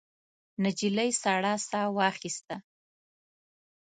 نجلۍ 0.63 1.11
سړه 1.21 1.53
ساه 1.69 1.87
واخیسته. 1.97 2.55